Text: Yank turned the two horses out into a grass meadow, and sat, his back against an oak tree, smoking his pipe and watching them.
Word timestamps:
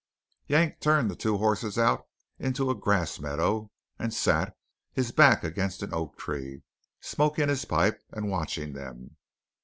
Yank 0.47 0.79
turned 0.79 1.11
the 1.11 1.15
two 1.15 1.37
horses 1.37 1.77
out 1.77 2.07
into 2.39 2.71
a 2.71 2.75
grass 2.75 3.19
meadow, 3.19 3.69
and 3.99 4.11
sat, 4.15 4.57
his 4.91 5.11
back 5.11 5.43
against 5.43 5.83
an 5.83 5.93
oak 5.93 6.17
tree, 6.17 6.63
smoking 7.01 7.49
his 7.49 7.65
pipe 7.65 8.01
and 8.11 8.27
watching 8.31 8.73
them. 8.73 9.17